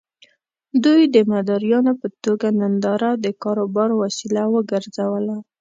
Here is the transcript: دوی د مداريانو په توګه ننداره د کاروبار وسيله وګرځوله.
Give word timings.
دوی 0.83 1.01
د 1.15 1.15
مداريانو 1.31 1.93
په 2.01 2.07
توګه 2.23 2.47
ننداره 2.59 3.11
د 3.23 3.27
کاروبار 3.43 3.89
وسيله 4.01 4.43
وګرځوله. 4.53 5.37